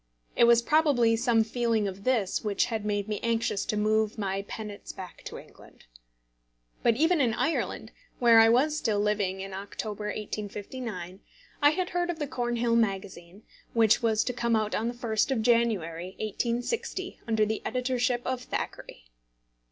It 0.35 0.45
was 0.45 0.63
probably 0.63 1.15
some 1.15 1.43
feeling 1.43 1.87
of 1.87 2.05
this 2.05 2.43
which 2.43 2.65
had 2.73 2.83
made 2.85 3.07
me 3.07 3.19
anxious 3.21 3.65
to 3.65 3.77
move 3.77 4.17
my 4.17 4.41
penates 4.47 4.91
back 4.91 5.21
to 5.25 5.37
England. 5.37 5.85
But 6.81 6.95
even 6.95 7.21
in 7.21 7.35
Ireland, 7.35 7.91
where 8.17 8.39
I 8.39 8.49
was 8.49 8.75
still 8.75 8.99
living 8.99 9.41
in 9.41 9.53
October, 9.53 10.05
1859, 10.05 11.19
I 11.61 11.69
had 11.69 11.91
heard 11.91 12.09
of 12.09 12.17
the 12.17 12.25
Cornhill 12.25 12.75
Magazine, 12.75 13.43
which 13.73 14.01
was 14.01 14.23
to 14.23 14.33
come 14.33 14.55
out 14.55 14.73
on 14.73 14.87
the 14.87 14.95
1st 14.95 15.29
of 15.29 15.43
January, 15.43 16.15
1860, 16.17 17.19
under 17.27 17.45
the 17.45 17.61
editorship 17.63 18.23
of 18.25 18.41
Thackeray. 18.41 19.03